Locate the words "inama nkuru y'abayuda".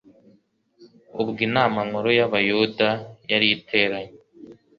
1.47-2.87